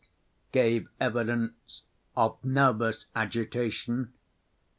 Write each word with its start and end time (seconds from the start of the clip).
gave 0.51 0.89
evidence 0.99 1.83
of 2.17 2.43
nervous 2.43 3.05
agitation. 3.15 4.11